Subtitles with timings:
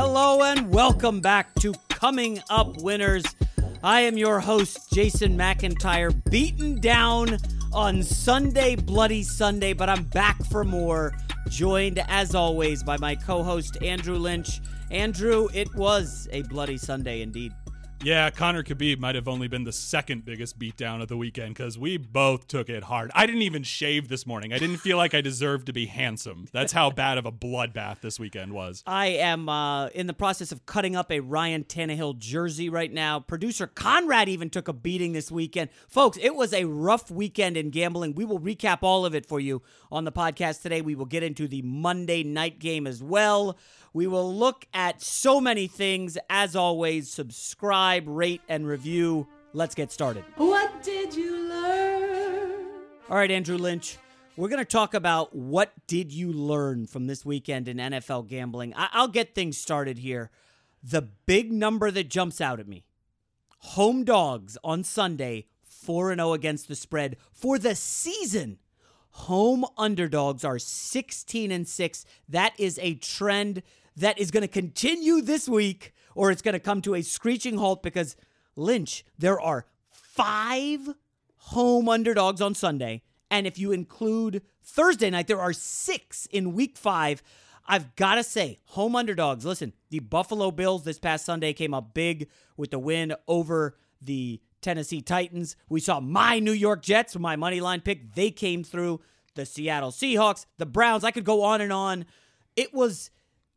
[0.00, 3.24] Hello and welcome back to Coming Up Winners.
[3.82, 7.36] I am your host, Jason McIntyre, beaten down
[7.72, 11.16] on Sunday, Bloody Sunday, but I'm back for more.
[11.48, 14.60] Joined as always by my co host, Andrew Lynch.
[14.92, 17.52] Andrew, it was a Bloody Sunday indeed.
[18.00, 21.76] Yeah, Conor Khabib might have only been the second biggest beatdown of the weekend because
[21.76, 23.10] we both took it hard.
[23.12, 24.52] I didn't even shave this morning.
[24.52, 26.46] I didn't feel like I deserved to be handsome.
[26.52, 28.84] That's how bad of a bloodbath this weekend was.
[28.86, 33.18] I am uh, in the process of cutting up a Ryan Tannehill jersey right now.
[33.18, 35.68] Producer Conrad even took a beating this weekend.
[35.88, 38.14] Folks, it was a rough weekend in gambling.
[38.14, 39.60] We will recap all of it for you
[39.90, 40.82] on the podcast today.
[40.82, 43.58] We will get into the Monday night game as well.
[43.92, 46.18] We will look at so many things.
[46.28, 49.26] As always, subscribe, rate, and review.
[49.52, 50.24] Let's get started.
[50.36, 52.66] What did you learn?
[53.10, 53.96] All right, Andrew Lynch.
[54.36, 58.72] We're going to talk about what did you learn from this weekend in NFL gambling.
[58.76, 60.30] I- will get things started here.
[60.82, 62.84] The big number that jumps out at me.
[63.60, 68.58] Home dogs on Sunday, 4 0 against the spread for the season.
[69.26, 72.06] Home underdogs are 16 and 6.
[72.28, 73.62] That is a trend
[73.96, 77.58] that is going to continue this week, or it's going to come to a screeching
[77.58, 78.16] halt because
[78.54, 80.88] Lynch, there are five
[81.36, 83.02] home underdogs on Sunday.
[83.30, 87.20] And if you include Thursday night, there are six in week five.
[87.66, 89.44] I've got to say, home underdogs.
[89.44, 94.40] Listen, the Buffalo Bills this past Sunday came up big with the win over the
[94.60, 95.56] Tennessee Titans.
[95.68, 98.14] We saw my New York Jets, my money line pick.
[98.14, 99.00] They came through.
[99.34, 101.04] The Seattle Seahawks, the Browns.
[101.04, 102.06] I could go on and on.
[102.56, 103.12] It was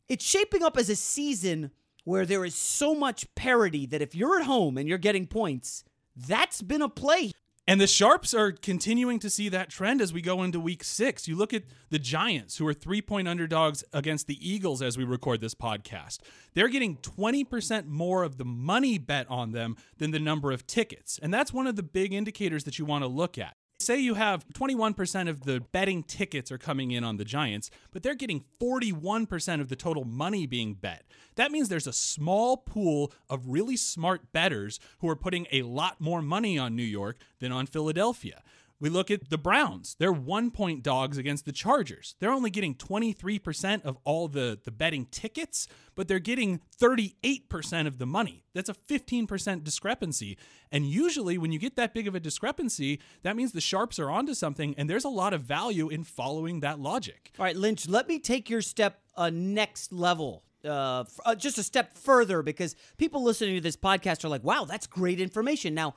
[0.08, 1.72] it's shaping up as a season
[2.04, 5.82] where there is so much parity that if you're at home and you're getting points,
[6.14, 7.32] that's been a play.
[7.68, 11.28] And the Sharps are continuing to see that trend as we go into week six.
[11.28, 15.04] You look at the Giants, who are three point underdogs against the Eagles as we
[15.04, 16.18] record this podcast.
[16.54, 21.20] They're getting 20% more of the money bet on them than the number of tickets.
[21.22, 23.54] And that's one of the big indicators that you want to look at.
[23.82, 28.04] Say you have 21% of the betting tickets are coming in on the Giants, but
[28.04, 31.04] they're getting 41% of the total money being bet.
[31.34, 36.00] That means there's a small pool of really smart bettors who are putting a lot
[36.00, 38.42] more money on New York than on Philadelphia.
[38.82, 39.94] We look at the Browns.
[40.00, 42.16] They're one point dogs against the Chargers.
[42.18, 47.98] They're only getting 23% of all the, the betting tickets, but they're getting 38% of
[47.98, 48.42] the money.
[48.54, 50.36] That's a 15% discrepancy.
[50.72, 54.10] And usually, when you get that big of a discrepancy, that means the sharps are
[54.10, 57.30] onto something, and there's a lot of value in following that logic.
[57.38, 61.62] All right, Lynch, let me take your step a next level uh, uh, just a
[61.62, 65.74] step further because people listening to this podcast are like, wow, that's great information.
[65.74, 65.94] Now,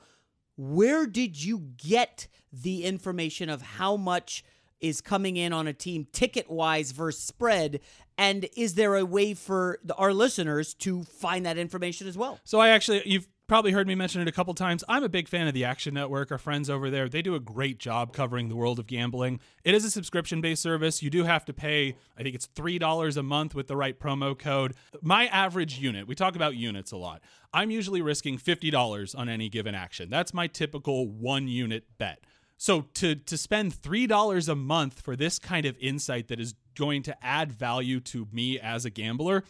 [0.56, 4.44] where did you get the information of how much
[4.80, 7.80] is coming in on a team ticket wise versus spread?
[8.18, 12.40] And is there a way for the, our listeners to find that information as well?
[12.44, 14.82] So I actually, you've probably heard me mention it a couple times.
[14.88, 16.32] I'm a big fan of the Action Network.
[16.32, 19.40] Our friends over there, they do a great job covering the world of gambling.
[19.64, 21.02] It is a subscription based service.
[21.02, 24.38] You do have to pay, I think it's $3 a month with the right promo
[24.38, 24.74] code.
[25.00, 27.22] My average unit, we talk about units a lot.
[27.52, 30.10] I'm usually risking $50 on any given action.
[30.10, 32.20] That's my typical one unit bet.
[32.58, 37.02] So to to spend $3 a month for this kind of insight that is going
[37.02, 39.44] to add value to me as a gambler,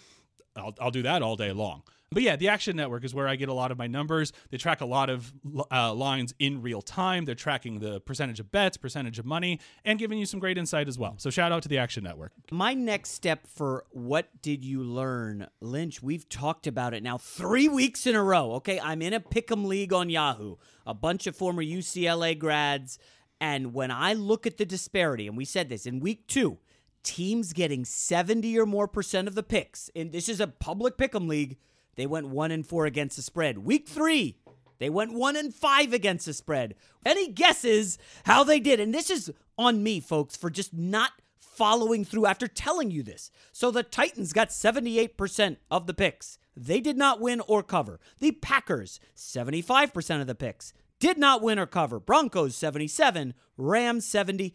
[0.57, 1.83] I'll, I'll do that all day long.
[2.12, 4.33] But yeah, the Action Network is where I get a lot of my numbers.
[4.50, 5.33] They track a lot of
[5.72, 7.25] uh, lines in real time.
[7.25, 10.87] They're tracking the percentage of bets, percentage of money, and giving you some great insight
[10.87, 11.15] as well.
[11.19, 12.33] So shout out to the Action Network.
[12.53, 16.00] My next step for what did you learn, Lynch?
[16.00, 18.53] We've talked about it now three weeks in a row.
[18.55, 20.56] Okay, I'm in a pick'em league on Yahoo.
[20.87, 23.00] A bunch of former UCLA grads,
[23.41, 26.59] and when I look at the disparity, and we said this in week two,
[27.03, 31.28] teams getting 70 or more percent of the picks, and this is a public pick'em
[31.28, 31.56] league
[31.97, 33.59] they went one and four against the spread.
[33.59, 34.39] Week three,
[34.79, 36.75] they went one and five against the spread.
[37.05, 38.81] Any guesses how they did?
[38.81, 43.31] And this is on me, folks, for just not following through after telling you this.
[43.51, 46.39] So the Titans got 78% of the picks.
[46.54, 47.98] They did not win or cover.
[48.19, 51.98] The Packers, 75% of the picks, did not win or cover.
[51.98, 53.34] Broncos, 77.
[53.57, 54.54] Rams, 70.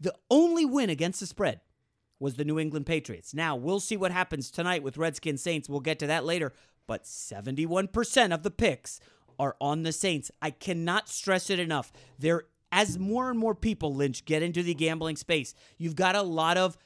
[0.00, 1.60] The only win against the spread
[2.18, 3.32] was the New England Patriots.
[3.32, 5.68] Now, we'll see what happens tonight with Redskins Saints.
[5.68, 6.52] We'll get to that later
[6.86, 9.00] but 71% of the picks
[9.38, 10.30] are on the Saints.
[10.42, 11.92] I cannot stress it enough.
[12.18, 16.22] There as more and more people lynch get into the gambling space, you've got a
[16.22, 16.76] lot of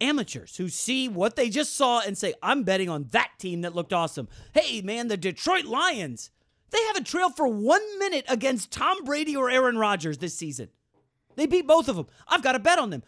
[0.00, 3.74] amateurs who see what they just saw and say, "I'm betting on that team that
[3.74, 6.30] looked awesome." Hey, man, the Detroit Lions.
[6.70, 10.70] They haven't trailed for 1 minute against Tom Brady or Aaron Rodgers this season.
[11.36, 12.06] They beat both of them.
[12.26, 13.02] I've got to bet on them.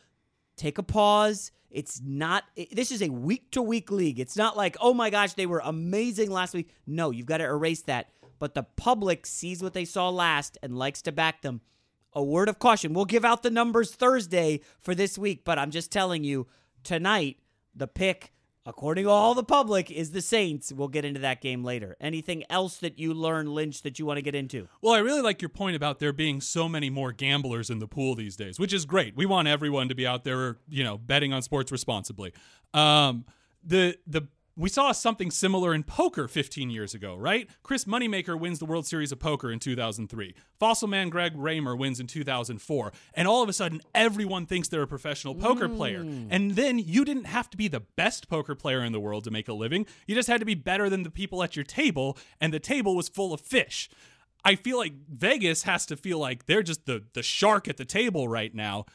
[0.57, 1.53] Take a pause.
[1.71, 4.19] It's not, it- this is a week to week league.
[4.21, 6.71] It's not like, oh my gosh, they were amazing last week.
[6.87, 8.09] No, you've got to erase that.
[8.39, 11.61] But the public sees what they saw last and likes to back them.
[12.13, 12.93] A word of caution.
[12.95, 16.47] We'll give out the numbers Thursday for this week, but I'm just telling you,
[16.83, 17.39] tonight,
[17.75, 18.33] the pick,
[18.67, 20.73] according to all the public, is the Saints.
[20.73, 21.97] We'll get into that game later.
[22.01, 24.69] Anything else that you learn, Lynch, that you want to get into?
[24.83, 27.89] Well, I really like your point about there being so many more gamblers in the
[27.89, 29.17] pool these days, which is great.
[29.17, 32.33] We want everyone to be out there, you know, betting on sports responsibly.
[32.75, 33.25] Um,
[33.65, 37.49] the the we saw something similar in poker 15 years ago, right?
[37.63, 40.35] Chris Moneymaker wins the World Series of Poker in 2003.
[40.59, 42.93] Fossil Man Greg Raymer wins in 2004.
[43.15, 46.03] And all of a sudden, everyone thinks they're a professional poker player.
[46.03, 46.29] Mm.
[46.31, 49.31] And then you didn't have to be the best poker player in the world to
[49.31, 49.87] make a living.
[50.07, 52.97] You just had to be better than the people at your table, and the table
[52.97, 53.91] was full of fish.
[54.43, 57.85] I feel like Vegas has to feel like they're just the the shark at the
[57.85, 58.87] table right now.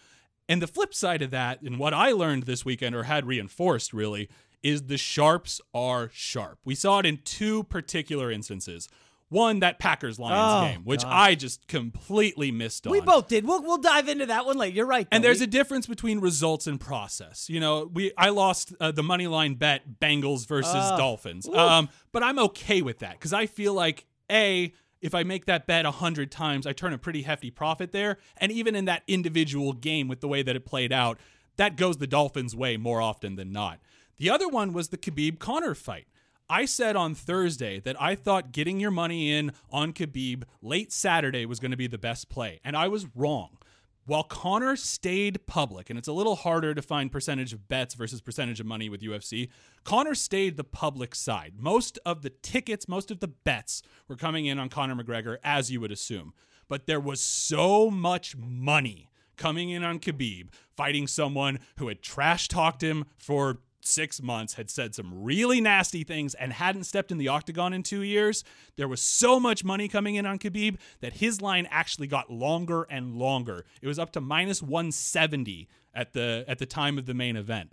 [0.48, 3.94] And the flip side of that, and what I learned this weekend, or had reinforced
[3.94, 4.30] really,
[4.64, 6.60] is the sharps are sharp.
[6.66, 8.88] We saw it in two particular instances.
[9.30, 11.12] One, that Packers Lions Oh, game, which gosh.
[11.14, 12.92] I just completely missed on.
[12.92, 13.46] We both did.
[13.48, 14.76] We'll, we'll dive into that one later.
[14.76, 15.08] You're right.
[15.10, 17.50] And there's We- a difference between results and process.
[17.50, 20.98] You know, we I lost uh, the money line bet Bengals versus Oh.
[20.98, 25.46] Dolphins, um, but I'm okay with that because I feel like a if I make
[25.46, 28.18] that bet a hundred times, I turn a pretty hefty profit there.
[28.38, 31.18] And even in that individual game, with the way that it played out,
[31.56, 33.80] that goes the Dolphins' way more often than not.
[34.22, 36.06] The other one was the Khabib Conor fight.
[36.48, 41.44] I said on Thursday that I thought getting your money in on Khabib late Saturday
[41.48, 43.58] was going to be the best play, and I was wrong.
[44.06, 48.22] While Conor stayed public, and it's a little harder to find percentage of bets versus
[48.22, 49.50] percentage of money with UFC,
[49.86, 51.54] Conor stayed the public side.
[51.58, 55.72] Most of the tickets, most of the bets were coming in on Conor McGregor, as
[55.72, 56.36] you would assume.
[56.70, 62.48] But there was so much money coming in on Khabib, fighting someone who had trash
[62.48, 67.18] talked him for six months, had said some really nasty things, and hadn't stepped in
[67.18, 68.44] the octagon in two years.
[68.78, 72.84] There was so much money coming in on Khabib that his line actually got longer
[72.84, 73.66] and longer.
[73.82, 77.72] It was up to minus 170 at the at the time of the main event.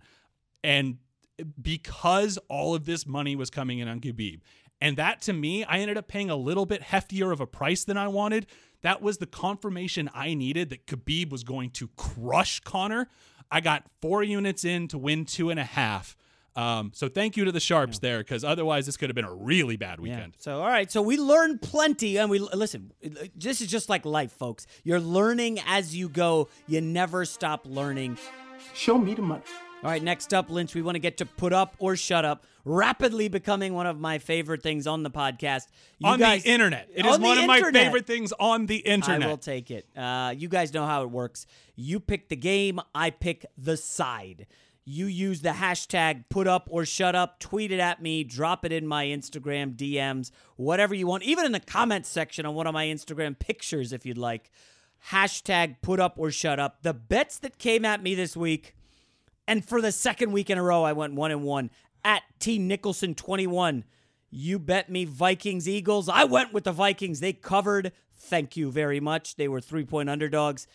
[0.64, 0.98] And
[1.60, 4.40] because all of this money was coming in on Khabib.
[4.80, 7.84] And that to me, I ended up paying a little bit heftier of a price
[7.84, 8.46] than I wanted.
[8.82, 13.08] That was the confirmation I needed that Khabib was going to crush Conor.
[13.50, 16.16] I got four units in to win two and a half.
[16.56, 19.32] Um, so thank you to the sharps there, because otherwise this could have been a
[19.34, 20.02] really bad Yeah.
[20.02, 20.34] weekend.
[20.38, 20.90] So, all right.
[20.90, 22.90] So we learned plenty, and we listen.
[23.36, 24.66] This is just like life, folks.
[24.82, 26.48] You're learning as you go.
[26.66, 28.18] You never stop learning.
[28.74, 29.42] Show me the money.
[29.84, 30.02] All right.
[30.02, 30.74] Next up, Lynch.
[30.74, 32.44] We want to get to put up or shut up.
[32.64, 35.68] Rapidly becoming one of my favorite things on the podcast.
[35.98, 36.88] You on guys- the internet.
[36.92, 39.22] It is on the one of my favorite things on the internet.
[39.22, 39.86] I will take it.
[39.96, 41.46] Uh, you guys know how it works.
[41.76, 44.46] You pick the game, I pick the side.
[44.84, 48.72] You use the hashtag put up or shut up, tweet it at me, drop it
[48.72, 52.72] in my Instagram DMs, whatever you want, even in the comments section on one of
[52.74, 54.50] my Instagram pictures if you'd like.
[55.10, 56.82] Hashtag put up or shut up.
[56.82, 58.74] The bets that came at me this week,
[59.48, 61.70] and for the second week in a row, I went one and one
[62.04, 63.82] at T Nicholson 21.
[64.30, 66.08] You bet me Vikings Eagles.
[66.08, 67.20] I went with the Vikings.
[67.20, 67.92] They covered.
[68.14, 69.36] Thank you very much.
[69.36, 70.66] They were three point underdogs.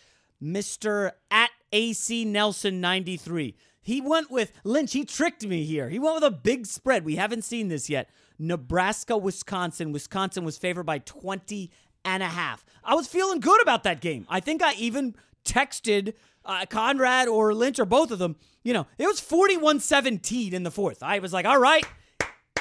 [0.42, 1.12] Mr.
[1.30, 3.56] at AC Nelson 93.
[3.80, 4.94] He went with Lynch.
[4.94, 5.90] He tricked me here.
[5.90, 7.06] He went with a big spread.
[7.06, 8.10] We haven't seen this yet.
[8.40, 9.92] Nebraska, Wisconsin.
[9.92, 11.70] Wisconsin was favored by 20
[12.04, 12.66] and a half.
[12.84, 14.26] I was feeling good about that game.
[14.30, 15.16] I think I even
[15.46, 16.14] texted
[16.46, 18.36] uh, Conrad or Lynch or both of them.
[18.64, 21.04] You know, it was 41 17 in the fourth.
[21.04, 21.86] I was like, all right,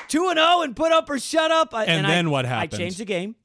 [0.09, 1.75] 2 and 0 and put up or shut up.
[1.75, 2.75] I- And I- then what happened?
[2.75, 3.37] I changed the game.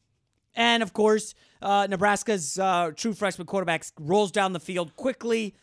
[0.56, 5.56] And of course, uh, Nebraska's uh, true freshman quarterback rolls down the field quickly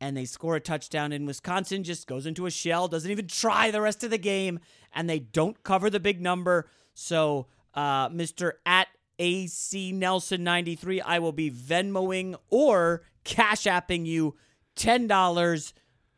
[0.00, 1.12] and they score a touchdown.
[1.12, 4.58] And Wisconsin just goes into a shell, doesn't even try the rest of the game,
[4.94, 6.68] and they don't cover the big number.
[6.94, 8.52] So, uh, Mr.
[8.66, 8.88] at
[9.18, 14.36] AC Nelson 93, I will be Venmoing or Cash Apping you
[14.76, 15.72] $10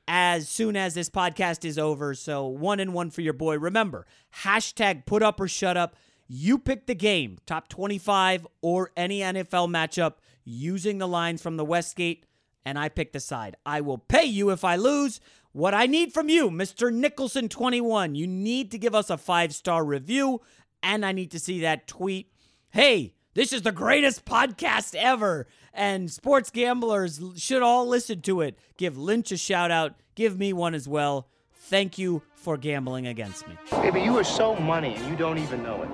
[0.06, 2.14] as soon as this podcast is over.
[2.14, 3.58] So, one and one for your boy.
[3.58, 4.06] Remember,
[4.42, 5.96] hashtag put up or shut up.
[6.26, 11.64] You pick the game, top 25 or any NFL matchup using the lines from the
[11.64, 12.24] Westgate
[12.64, 13.56] and I pick the side.
[13.64, 15.20] I will pay you if I lose.
[15.52, 16.92] What I need from you, Mr.
[16.92, 20.40] Nicholson 21, you need to give us a five star review,
[20.82, 22.32] and I need to see that tweet.
[22.70, 28.58] Hey, this is the greatest podcast ever, and sports gamblers should all listen to it.
[28.76, 31.28] Give Lynch a shout out, give me one as well.
[31.52, 33.56] Thank you for gambling against me.
[33.70, 35.88] Baby, you are so money and you don't even know it.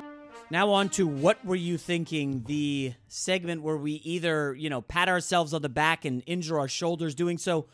[0.50, 2.42] Now on to what were you thinking?
[2.46, 6.66] The segment where we either, you know, pat ourselves on the back and injure our
[6.66, 7.68] shoulders doing so,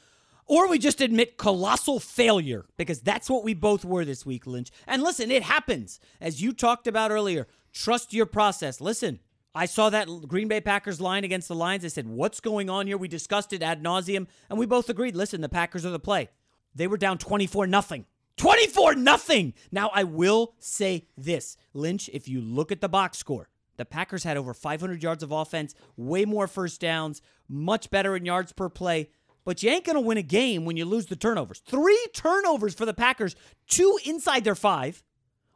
[0.44, 4.70] or we just admit colossal failure because that's what we both were this week, Lynch.
[4.86, 5.98] And listen, it happens.
[6.20, 8.78] As you talked about earlier, trust your process.
[8.78, 9.20] Listen,
[9.56, 11.84] I saw that Green Bay Packers line against the Lions.
[11.84, 12.98] I said, What's going on here?
[12.98, 16.28] We discussed it ad nauseum, and we both agreed listen, the Packers are the play.
[16.74, 18.04] They were down 24 nothing.
[18.36, 19.54] 24 nothing.
[19.72, 23.48] Now, I will say this Lynch, if you look at the box score,
[23.78, 28.26] the Packers had over 500 yards of offense, way more first downs, much better in
[28.26, 29.08] yards per play.
[29.44, 31.60] But you ain't going to win a game when you lose the turnovers.
[31.60, 33.36] Three turnovers for the Packers,
[33.68, 35.02] two inside their five,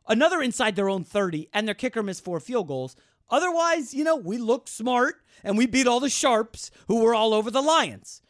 [0.09, 2.95] another inside their own 30, and their kicker missed four field goals.
[3.30, 7.32] Otherwise, you know, we looked smart and we beat all the Sharps who were all
[7.32, 8.22] over the Lions.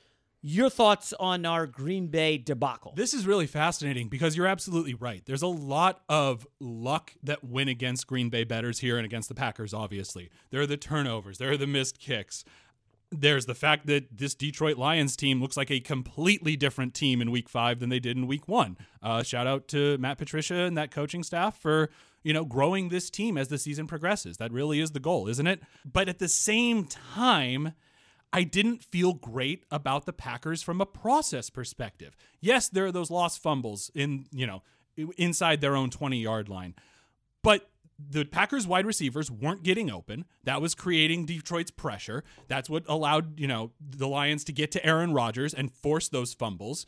[0.42, 2.94] Your thoughts on our Green Bay debacle?
[2.96, 5.22] This is really fascinating because you're absolutely right.
[5.26, 9.34] There's a lot of luck that went against Green Bay bettors here and against the
[9.34, 10.30] Packers, obviously.
[10.50, 12.44] There are the turnovers, there are the missed kicks.
[13.12, 17.30] There's the fact that this Detroit Lions team looks like a completely different team in
[17.32, 18.78] week five than they did in week one.
[19.02, 21.90] Uh, shout out to Matt Patricia and that coaching staff for
[22.22, 24.36] you know, growing this team as the season progresses.
[24.36, 25.60] That really is the goal, isn't it?
[25.90, 27.72] But at the same time,
[28.32, 32.16] I didn't feel great about the Packers from a process perspective.
[32.40, 34.62] Yes, there are those lost fumbles in, you know,
[35.16, 36.74] inside their own 20 yard line.
[37.42, 40.24] But the Packers wide receivers weren't getting open.
[40.44, 42.24] That was creating Detroit's pressure.
[42.48, 46.32] That's what allowed, you know, the Lions to get to Aaron Rodgers and force those
[46.32, 46.86] fumbles.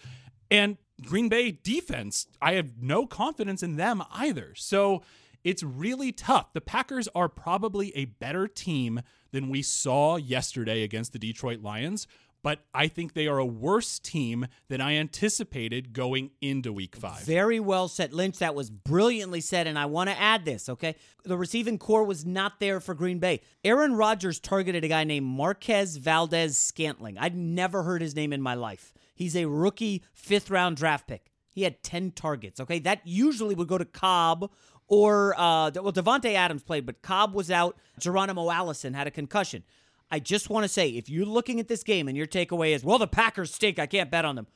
[0.51, 4.55] And Green Bay defense, I have no confidence in them either.
[4.55, 5.03] So
[5.45, 6.53] it's really tough.
[6.53, 9.01] The Packers are probably a better team
[9.33, 12.07] than we saw yesterday against the Detroit Lions,
[12.43, 17.23] but I think they are a worse team than I anticipated going into week five.
[17.23, 18.39] Very well said, Lynch.
[18.39, 20.97] That was brilliantly said, and I want to add this, okay?
[21.25, 23.41] The receiving corps was not there for Green Bay.
[23.65, 27.17] Aaron Rodgers targeted a guy named Marquez Valdes Scantling.
[27.17, 28.93] I'd never heard his name in my life.
[29.15, 31.31] He's a rookie fifth round draft pick.
[31.49, 32.79] He had 10 targets, okay?
[32.79, 34.51] That usually would go to Cobb
[34.93, 37.79] or uh, well, Davante Adams played, but Cobb was out.
[37.99, 39.65] Geronimo Allison had a concussion.
[40.11, 42.85] I just want to say, if you're looking at this game and your takeaway is,
[42.85, 44.47] well, the Packers stink, I can't bet on them.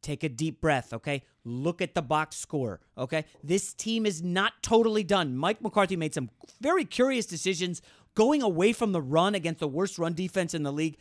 [0.00, 1.24] Take a deep breath, okay?
[1.44, 3.26] Look at the box score, okay?
[3.44, 5.36] This team is not totally done.
[5.36, 6.30] Mike McCarthy made some
[6.62, 7.82] very curious decisions
[8.14, 10.96] going away from the run against the worst run defense in the league.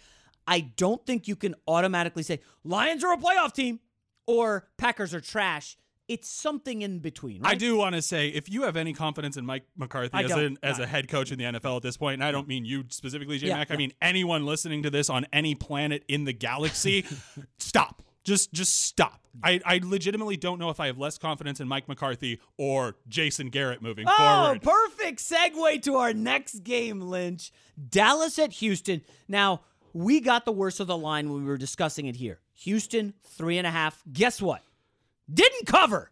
[0.45, 3.79] I don't think you can automatically say Lions are a playoff team
[4.27, 5.77] or Packers are trash
[6.11, 7.41] it's something in between.
[7.41, 7.53] Right?
[7.53, 10.51] I do want to say, if you have any confidence in Mike McCarthy as, a,
[10.61, 12.83] as a head coach in the NFL at this point, and I don't mean you
[12.89, 16.33] specifically, J Mac, yeah, I mean anyone listening to this on any planet in the
[16.33, 17.05] galaxy,
[17.59, 18.03] stop.
[18.25, 19.25] Just just stop.
[19.41, 23.49] I, I legitimately don't know if I have less confidence in Mike McCarthy or Jason
[23.49, 24.61] Garrett moving oh, forward.
[24.61, 27.51] perfect segue to our next game, Lynch.
[27.89, 29.01] Dallas at Houston.
[29.27, 29.61] Now,
[29.93, 32.41] we got the worst of the line when we were discussing it here.
[32.59, 34.03] Houston, three and a half.
[34.11, 34.61] Guess what?
[35.33, 36.11] Didn't cover.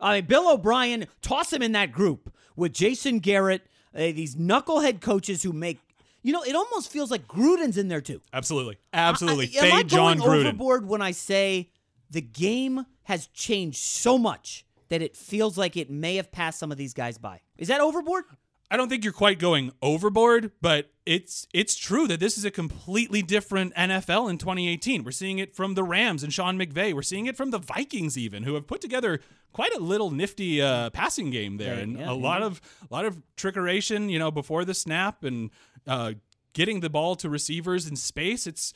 [0.00, 5.00] I mean, Bill O'Brien, toss him in that group with Jason Garrett, uh, these knucklehead
[5.00, 5.78] coaches who make.
[6.22, 8.20] You know, it almost feels like Gruden's in there too.
[8.32, 9.58] Absolutely, absolutely.
[9.58, 10.46] I, I, am I John going Gruden.
[10.46, 11.70] overboard when I say
[12.10, 16.70] the game has changed so much that it feels like it may have passed some
[16.70, 17.40] of these guys by?
[17.56, 18.24] Is that overboard?
[18.70, 22.52] I don't think you're quite going overboard, but it's it's true that this is a
[22.52, 25.02] completely different NFL in 2018.
[25.02, 26.92] We're seeing it from the Rams and Sean McVay.
[26.92, 29.20] We're seeing it from the Vikings even, who have put together
[29.52, 32.22] quite a little nifty uh, passing game there, and yeah, a yeah.
[32.22, 35.50] lot of a lot of trickeration, you know, before the snap and
[35.88, 36.12] uh,
[36.52, 38.46] getting the ball to receivers in space.
[38.46, 38.72] It's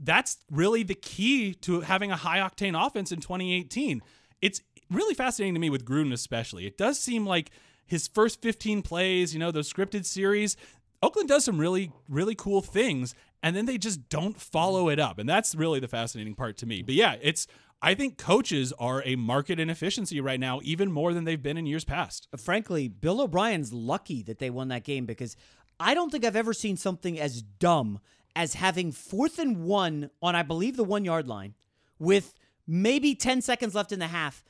[0.00, 4.02] that's really the key to having a high octane offense in 2018.
[4.42, 6.66] It's really fascinating to me with Gruden, especially.
[6.66, 7.52] It does seem like
[7.88, 10.56] his first 15 plays, you know, those scripted series,
[11.02, 15.18] Oakland does some really, really cool things, and then they just don't follow it up.
[15.18, 16.82] And that's really the fascinating part to me.
[16.82, 17.46] But yeah, it's
[17.80, 21.66] I think coaches are a market inefficiency right now, even more than they've been in
[21.66, 22.28] years past.
[22.36, 25.36] Frankly, Bill O'Brien's lucky that they won that game because
[25.78, 28.00] I don't think I've ever seen something as dumb
[28.34, 31.54] as having fourth and one on, I believe, the one yard line
[32.00, 32.34] with
[32.66, 34.44] maybe 10 seconds left in the half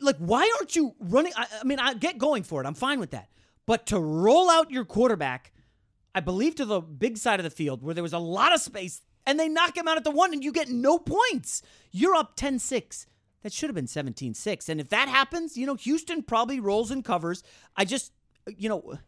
[0.00, 1.32] like why aren't you running?
[1.36, 2.66] I, I, mean i get going for it.
[2.66, 3.28] I'm fine with that.
[3.66, 5.52] But to roll out your quarterback
[6.14, 8.60] i believe to the big side of the field where there was a lot of
[8.60, 11.62] space and they knock him out at the one and you get no points
[11.92, 13.06] you're up 10-6
[13.42, 17.04] that should have been 17-6 and if that happens you know houston probably rolls and
[17.04, 17.42] covers.
[17.76, 18.12] I just
[18.46, 18.98] you know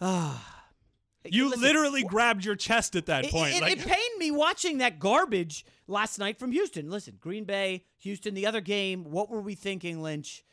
[0.00, 0.38] uh,
[1.24, 3.54] you Listen, literally grabbed your chest at that it, point.
[3.54, 6.90] It, like, it, pained me watching that garbage last night from Houston.
[6.90, 9.04] Listen, Green Bay, Houston, the other game.
[9.04, 10.44] What were we thinking, Lynch?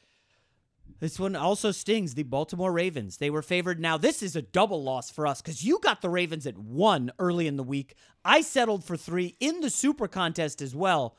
[0.99, 3.17] This one also stings the Baltimore Ravens.
[3.17, 3.79] They were favored.
[3.79, 7.11] Now, this is a double loss for us because you got the Ravens at one
[7.19, 7.95] early in the week.
[8.23, 11.17] I settled for three in the super contest as well.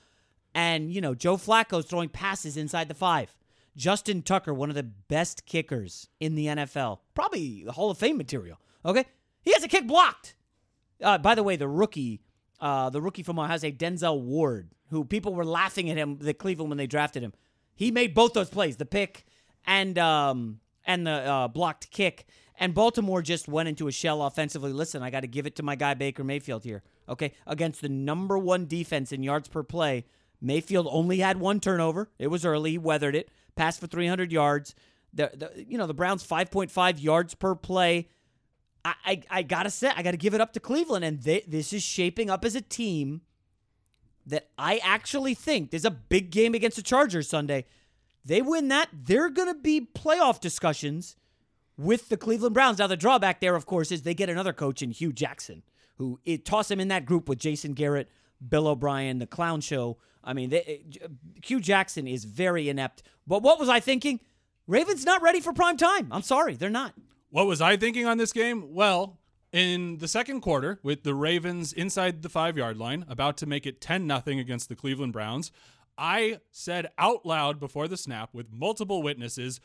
[0.55, 3.35] And, you know, Joe Flacco's throwing passes inside the five.
[3.77, 8.59] Justin Tucker, one of the best kickers in the NFL, probably Hall of Fame material.
[8.87, 9.05] Okay,
[9.43, 10.37] he has a kick blocked.
[11.03, 12.23] Uh, by the way, the rookie,
[12.61, 16.35] uh, the rookie from Ohio State, Denzel Ward, who people were laughing at him, the
[16.35, 17.33] Cleveland when they drafted him,
[17.75, 19.25] he made both those plays, the pick
[19.67, 22.27] and um, and the uh, blocked kick.
[22.57, 24.73] And Baltimore just went into a shell offensively.
[24.73, 26.83] Listen, I got to give it to my guy Baker Mayfield here.
[27.09, 30.05] Okay, against the number one defense in yards per play,
[30.41, 32.11] Mayfield only had one turnover.
[32.19, 32.73] It was early.
[32.73, 33.29] He weathered it.
[33.57, 34.75] Passed for 300 yards.
[35.13, 38.09] The, the you know the Browns 5.5 yards per play.
[38.85, 41.73] I I, I gotta say I gotta give it up to Cleveland, and they, this
[41.73, 43.23] is shaping up as a team
[44.27, 47.67] that I actually think there's a big game against the Chargers Sunday.
[48.25, 51.17] They win that, they're gonna be playoff discussions
[51.77, 52.79] with the Cleveland Browns.
[52.79, 55.63] Now the drawback there, of course, is they get another coach in Hue Jackson,
[55.99, 58.11] who it, toss him in that group with Jason Garrett,
[58.47, 59.99] Bill O'Brien, the Clown Show.
[60.23, 61.07] I mean, they, eh,
[61.45, 63.03] Hue Jackson is very inept.
[63.27, 64.21] But what was I thinking?
[64.67, 66.09] Ravens not ready for prime time.
[66.11, 66.95] I'm sorry, they're not.
[67.35, 68.73] What was I thinking on this game?
[68.73, 69.19] Well,
[69.51, 73.67] in the second quarter, with the Ravens inside the five yard line, about to make
[73.67, 75.51] it 10 0 against the Cleveland Browns,
[75.99, 79.59] I said out loud before the snap with multiple witnesses,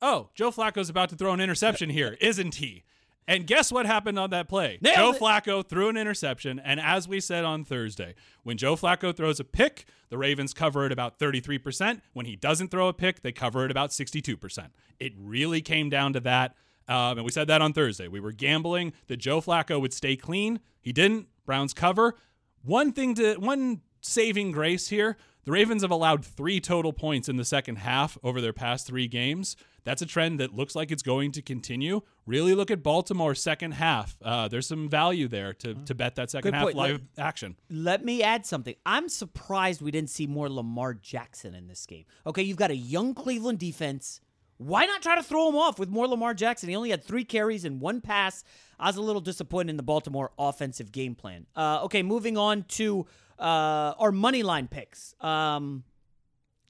[0.00, 2.84] Oh, Joe Flacco's about to throw an interception here, isn't he?
[3.26, 4.78] And guess what happened on that play?
[4.80, 5.20] Nailed Joe it.
[5.20, 6.60] Flacco threw an interception.
[6.60, 10.86] And as we said on Thursday, when Joe Flacco throws a pick, the Ravens cover
[10.86, 12.00] it about 33%.
[12.12, 14.68] When he doesn't throw a pick, they cover it about 62%.
[15.00, 16.54] It really came down to that.
[16.88, 18.08] Um, and we said that on Thursday.
[18.08, 20.60] We were gambling that Joe Flacco would stay clean.
[20.80, 21.28] He didn't.
[21.44, 22.14] Browns cover.
[22.62, 25.16] One thing to one saving grace here.
[25.44, 29.08] The Ravens have allowed three total points in the second half over their past three
[29.08, 29.56] games.
[29.82, 32.02] That's a trend that looks like it's going to continue.
[32.26, 34.18] Really look at Baltimore's second half.
[34.22, 36.76] Uh, there's some value there to, to bet that second Good half point.
[36.76, 37.56] live action.
[37.70, 38.74] Let me add something.
[38.84, 42.04] I'm surprised we didn't see more Lamar Jackson in this game.
[42.26, 44.20] Okay, you've got a young Cleveland defense.
[44.58, 46.68] Why not try to throw him off with more Lamar Jackson?
[46.68, 48.44] He only had three carries and one pass.
[48.78, 51.46] I was a little disappointed in the Baltimore offensive game plan.
[51.56, 53.06] Uh, okay, moving on to
[53.38, 55.14] uh, our money line picks.
[55.20, 55.84] Um,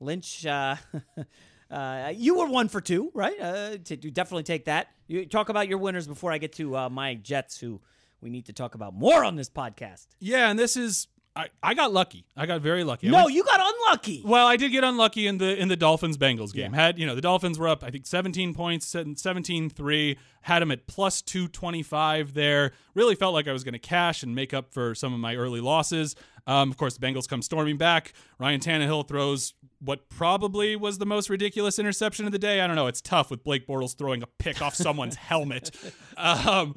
[0.00, 0.76] Lynch, uh,
[1.70, 3.40] uh, you were one for two, right?
[3.40, 4.88] Uh, to definitely take that.
[5.06, 7.80] You talk about your winners before I get to uh, my Jets, who
[8.20, 10.08] we need to talk about more on this podcast.
[10.20, 12.24] Yeah, and this is I, I got lucky.
[12.36, 13.06] I got very lucky.
[13.06, 14.22] I No, went- you got unlucky.
[14.24, 16.72] Well, I did get unlucky in the in the Dolphins Bengals game.
[16.72, 20.86] Had you know the Dolphins were up, I think 17 points, 17-3, had them at
[20.86, 22.72] plus 225 there.
[22.94, 25.36] Really felt like I was going to cash and make up for some of my
[25.36, 26.16] early losses.
[26.46, 28.14] Um, of course, the Bengals come storming back.
[28.38, 32.60] Ryan Tannehill throws what probably was the most ridiculous interception of the day.
[32.62, 32.86] I don't know.
[32.88, 35.70] It's tough with Blake Bortles throwing a pick off someone's helmet.
[36.16, 36.74] Um,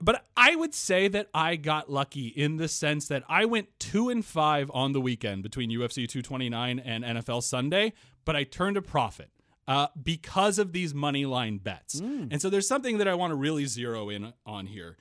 [0.00, 4.08] but I would say that I got lucky in the sense that I went two
[4.08, 7.92] and five on the weekend between UFC 229 and NFL Sunday,
[8.24, 9.30] but I turned a profit
[9.68, 12.00] uh, because of these money line bets.
[12.32, 14.96] And so there's something that I want to really zero in on here.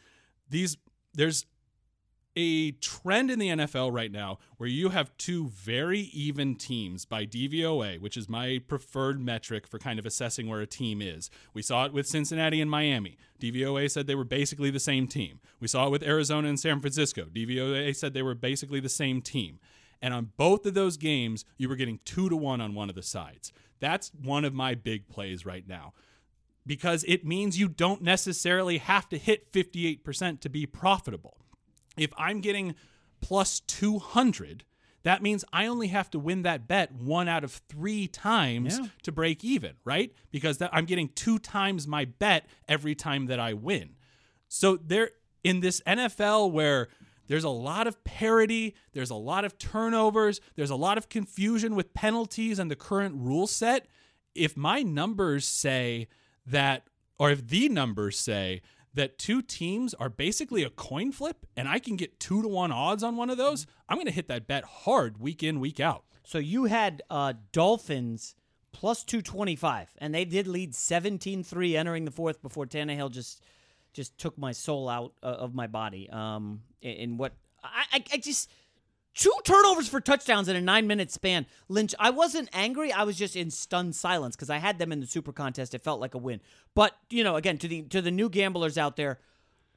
[0.50, 0.78] These
[1.14, 1.46] there's
[2.40, 7.26] a trend in the NFL right now where you have two very even teams by
[7.26, 11.30] DVOA, which is my preferred metric for kind of assessing where a team is.
[11.54, 13.18] We saw it with Cincinnati and Miami.
[13.42, 15.42] DVOA said they were basically the same team.
[15.60, 17.26] We saw it with Arizona and San Francisco.
[17.26, 19.60] DVOA said they were basically the same team.
[20.02, 22.96] And on both of those games, you were getting two to one on one of
[22.96, 23.52] the sides.
[23.82, 25.94] That's one of my big plays right now
[26.66, 31.39] because it means you don't necessarily have to hit 58% to be profitable.
[32.00, 32.76] If I'm getting
[33.22, 34.64] plus 200,
[35.04, 38.88] that means I only have to win that bet one out of three times Yeah.
[39.04, 40.14] to break even, right?
[40.32, 43.96] Because that, I'm getting two times my bet every time that I win.
[44.48, 45.12] So there
[45.44, 46.90] in this NFL where
[47.28, 51.76] there's a lot of parity, there's a lot of turnovers, there's a lot of confusion
[51.76, 53.88] with penalties and the current rule set.
[54.36, 56.08] If my numbers say
[56.46, 58.62] that, or if the numbers say
[58.94, 62.72] that two teams are basically a coin flip and I can get two to one
[62.72, 65.80] odds on one of those, I'm going to hit that bet hard week in, week
[65.80, 66.04] out.
[66.24, 68.36] So you had uh, Dolphins
[68.72, 73.44] plus 225, and they did lead 17 3 entering the fourth before Tannehill just
[73.94, 76.08] just took my soul out uh, of my body.
[76.12, 78.50] Um, in, what I, I, I just.
[79.20, 81.46] Two turnovers for touchdowns in a nine minute span.
[81.68, 82.94] Lynch, I wasn't angry.
[82.94, 85.74] I was just in stunned silence because I had them in the super contest.
[85.74, 86.40] It felt like a win.
[86.74, 89.20] But, you know, again, to the to the new gamblers out there,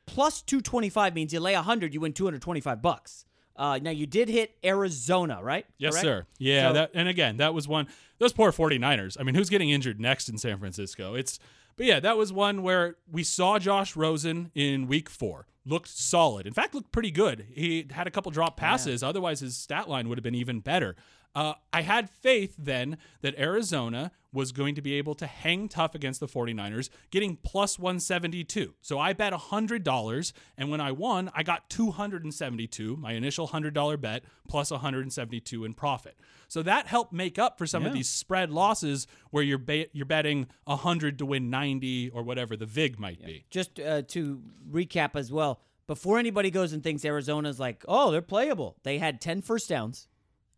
[0.07, 3.25] plus 225 means you lay 100, you win 225 bucks.
[3.57, 5.67] Uh, now, you did hit Arizona, right?
[5.77, 6.05] Yes, Correct?
[6.05, 6.27] sir.
[6.39, 9.17] Yeah, So- that and again, that was one those poor 49ers.
[9.19, 11.15] I mean, who's getting injured next in San Francisco?
[11.15, 11.41] It's
[11.75, 15.49] but yeah, that was one where we saw Josh Rosen in week 4.
[15.65, 16.47] Looked solid.
[16.47, 17.47] In fact, looked pretty good.
[17.53, 19.03] He had a couple drop passes.
[19.03, 20.97] Otherwise, his stat line would have been even better.
[21.35, 25.95] Uh, I had faith then that Arizona was going to be able to hang tough
[25.95, 28.75] against the 49ers, getting plus 172.
[28.81, 34.25] So I bet $100, and when I won, I got 272, my initial $100 bet,
[34.49, 36.19] plus 172 in profit.
[36.49, 40.07] So that helped make up for some of these spread losses where you're ba- you're
[40.07, 43.47] betting 100 to win 90 or whatever the vig might be.
[43.51, 48.23] Just uh, to recap as well, before anybody goes and thinks Arizona's like, oh, they're
[48.23, 50.09] playable, they had 10 first downs,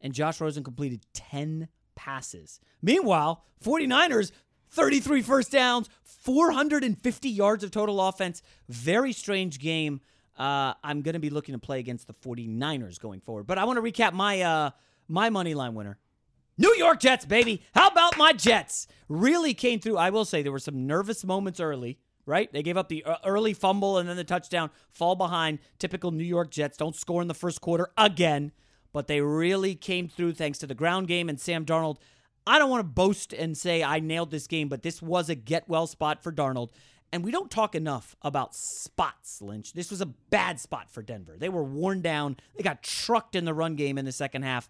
[0.04, 2.60] and Josh Rosen completed 10 passes.
[2.82, 4.30] Meanwhile, 49ers,
[4.70, 8.42] 33 first downs, 450 yards of total offense.
[8.68, 10.00] Very strange game.
[10.38, 13.46] Uh, I'm going to be looking to play against the 49ers going forward.
[13.46, 14.70] But I want to recap my uh,
[15.08, 15.98] my money line winner.
[16.58, 17.62] New York Jets, baby.
[17.74, 18.86] How about my Jets?
[19.08, 19.96] Really came through.
[19.96, 22.52] I will say there were some nervous moments early, right?
[22.52, 25.58] They gave up the uh, early fumble and then the touchdown, fall behind.
[25.78, 28.52] Typical New York Jets don't score in the first quarter again,
[28.94, 31.98] but they really came through thanks to the ground game and Sam Darnold.
[32.46, 35.34] I don't want to boast and say I nailed this game, but this was a
[35.34, 36.70] get well spot for Darnold.
[37.12, 39.74] And we don't talk enough about spots, Lynch.
[39.74, 41.36] This was a bad spot for Denver.
[41.38, 42.38] They were worn down.
[42.56, 44.68] They got trucked in the run game in the second half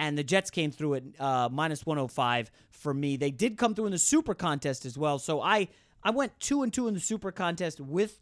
[0.00, 3.18] and the Jets came through at uh, minus 105 for me.
[3.18, 5.68] They did come through in the Super Contest as well, so I
[6.02, 8.18] I went two and two in the Super Contest with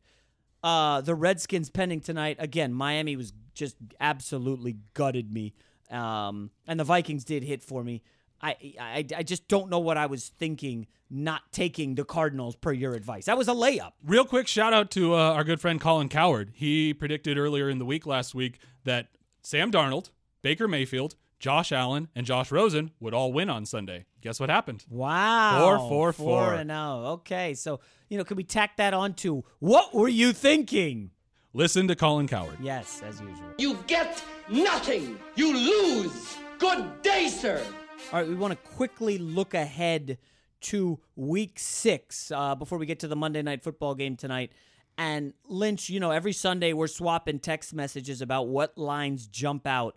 [0.65, 2.37] uh, the Redskins pending tonight.
[2.41, 5.53] Again, Miami was just absolutely gutted me,
[5.91, 8.03] um, and the Vikings did hit for me.
[8.41, 12.71] I, I I just don't know what I was thinking not taking the Cardinals per
[12.73, 13.25] your advice.
[13.25, 13.93] That was a layup.
[14.05, 16.53] Real quick shout out to uh, our good friend Colin Cowherd.
[16.55, 19.09] He predicted earlier in the week last week that
[19.43, 20.11] Sam Darnold,
[20.43, 24.05] Baker Mayfield, Josh Allen, and Josh Rosen would all win on Sunday.
[24.21, 24.85] Guess what happened?
[24.91, 25.59] Wow.
[25.61, 26.55] Four, four, Four four.
[26.55, 27.05] and oh.
[27.21, 27.55] Okay.
[27.55, 31.11] So, you know, could we tack that on to what were you thinking?
[31.55, 32.59] Listen to Colin Cowherd.
[32.61, 33.47] Yes, as usual.
[33.57, 35.19] You get nothing.
[35.35, 36.37] You lose.
[36.59, 37.65] Good day, sir.
[38.13, 40.19] All right, we want to quickly look ahead
[40.61, 44.53] to week six uh, before we get to the Monday night football game tonight.
[44.99, 49.97] And Lynch, you know, every Sunday we're swapping text messages about what lines jump out.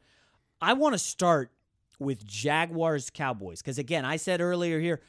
[0.62, 1.52] I want to start
[2.00, 5.02] with Jaguars Cowboys because, again, I said earlier here,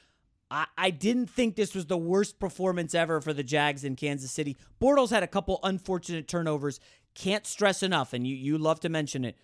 [0.77, 4.57] I, didn't think this was the worst performance ever for the Jags in Kansas City.
[4.81, 6.79] Bortles had a couple unfortunate turnovers.
[7.15, 9.37] Can't stress enough, and you, you love to mention it.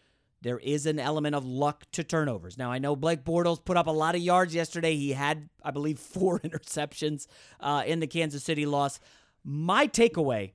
[0.43, 2.59] There is an element of luck to turnovers.
[2.59, 4.97] Now, I know Blake Bortles put up a lot of yards yesterday.
[4.97, 7.27] He had, I believe, four interceptions
[7.61, 9.01] uh, in the Kansas City loss.
[9.45, 10.53] My takeaway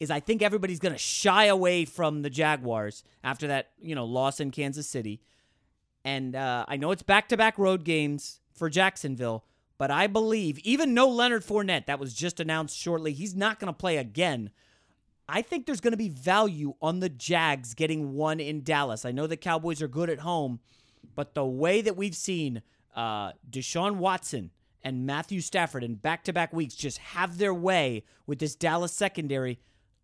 [0.00, 4.06] is I think everybody's going to shy away from the Jaguars after that, you know,
[4.06, 5.20] loss in Kansas City.
[6.04, 9.44] And uh, I know it's back-to-back road games for Jacksonville,
[9.80, 13.72] but I believe even no Leonard Fournette, that was just announced shortly, he's not going
[13.72, 14.50] to play again.
[15.26, 19.06] I think there's going to be value on the Jags getting one in Dallas.
[19.06, 20.60] I know the Cowboys are good at home,
[21.14, 22.60] but the way that we've seen
[22.94, 24.50] uh, Deshaun Watson
[24.82, 28.92] and Matthew Stafford in back to back weeks just have their way with this Dallas
[28.92, 29.60] secondary,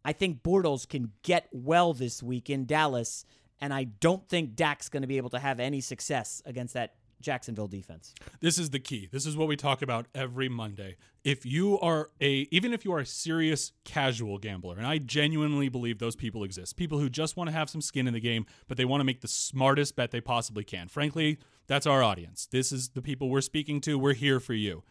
[0.06, 3.26] I think Bortles can get well this week in Dallas.
[3.60, 6.94] And I don't think Dak's going to be able to have any success against that
[7.20, 8.14] Jacksonville defense.
[8.40, 9.08] This is the key.
[9.10, 10.96] This is what we talk about every Monday.
[11.24, 15.68] If you are a even if you are a serious casual gambler, and I genuinely
[15.68, 16.76] believe those people exist.
[16.76, 19.04] People who just want to have some skin in the game, but they want to
[19.04, 20.88] make the smartest bet they possibly can.
[20.88, 22.46] Frankly, that's our audience.
[22.46, 23.98] This is the people we're speaking to.
[23.98, 24.84] We're here for you.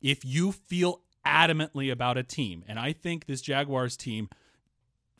[0.00, 4.28] If you feel adamantly about a team, and I think this Jaguars team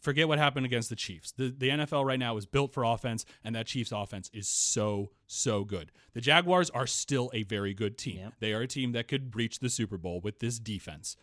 [0.05, 1.33] forget what happened against the Chiefs.
[1.33, 5.11] The the NFL right now is built for offense, and that Chiefs offense is so
[5.27, 5.91] so good.
[6.13, 8.19] The Jaguars are still a very good team.
[8.19, 8.33] Yep.
[8.41, 11.17] They are a team that could reach the Super Bowl with this defense.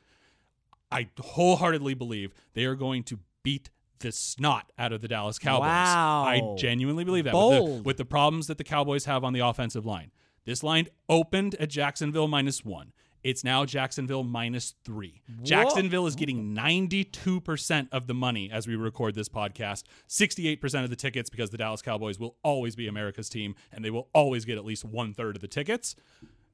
[0.91, 5.67] I wholeheartedly believe they are going to beat the snot out of the Dallas Cowboys.
[5.67, 6.23] Wow.
[6.25, 9.39] I genuinely believe that with the, with the problems that the Cowboys have on the
[9.39, 10.11] offensive line.
[10.43, 12.93] This line opened at Jacksonville minus one.
[13.23, 15.21] It's now Jacksonville minus three.
[15.43, 20.95] Jacksonville is getting 92% of the money as we record this podcast, 68% of the
[20.95, 24.57] tickets because the Dallas Cowboys will always be America's team and they will always get
[24.57, 25.95] at least one third of the tickets.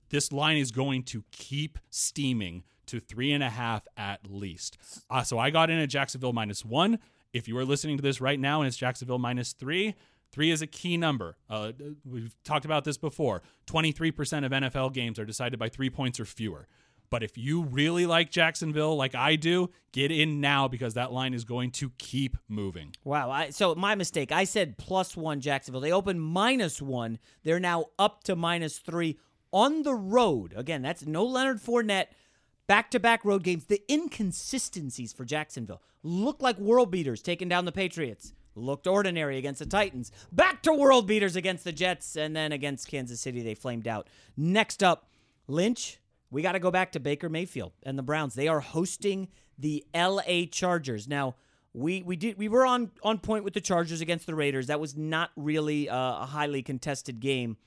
[0.10, 4.78] This line is going to keep steaming to three and a half at least.
[5.10, 7.00] Uh, so I got in at Jacksonville minus one.
[7.34, 9.96] If you are listening to this right now and it's Jacksonville minus three,
[10.32, 11.38] three is a key number.
[11.50, 11.72] Uh,
[12.06, 13.42] we've talked about this before.
[13.68, 16.68] 23% of NFL games are decided by three points or fewer.
[17.10, 21.34] But if you really like Jacksonville, like I do, get in now because that line
[21.34, 22.94] is going to keep moving.
[23.04, 23.32] Wow.
[23.32, 24.32] I, so my mistake.
[24.32, 25.82] I said plus one Jacksonville.
[25.82, 27.20] They opened minus one.
[27.44, 29.18] They're now up to minus three
[29.52, 30.54] on the road.
[30.56, 32.08] Again, that's no Leonard Fournette.
[32.68, 33.66] Back to back road games.
[33.66, 38.34] The inconsistencies for Jacksonville look like world beaters taking down the Patriots.
[38.58, 40.12] Looked ordinary against the Titans.
[40.32, 42.16] Back to world beaters against the Jets.
[42.16, 44.08] And then against Kansas City, they flamed out.
[44.36, 45.10] Next up,
[45.48, 46.00] Lynch.
[46.30, 48.36] We got to go back to Baker Mayfield and the Browns.
[48.36, 51.08] They are hosting the LA Chargers.
[51.08, 51.36] Now,
[51.74, 54.68] we we did we were on on point with the Chargers against the Raiders.
[54.68, 57.58] That was not really uh, a highly contested game.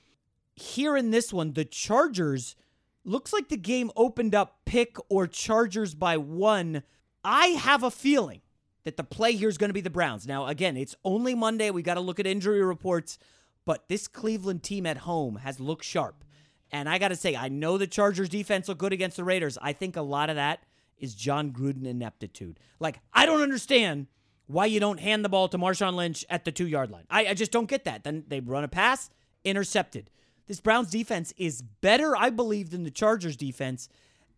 [0.57, 2.57] Here in this one, the Chargers
[3.05, 6.83] looks like the game opened up pick or Chargers by one.
[7.25, 8.43] I have a feeling
[8.85, 10.27] that the play here is going to be the Browns.
[10.27, 11.71] Now, again, it's only Monday.
[11.71, 13.19] We got to look at injury reports,
[13.65, 16.25] but this Cleveland team at home has looked sharp.
[16.73, 19.59] And I got to say, I know the Chargers defense looked good against the Raiders.
[19.61, 20.65] I think a lot of that
[20.99, 22.59] is Jon Gruden ineptitude.
[22.79, 24.07] Like, I don't understand
[24.47, 27.05] why you don't hand the ball to Marshawn Lynch at the two yard line.
[27.11, 28.05] I, I just don't get that.
[28.05, 29.11] Then they run a pass,
[29.45, 30.11] intercepted.
[30.47, 33.89] This Browns defense is better, I believe, than the Chargers defense.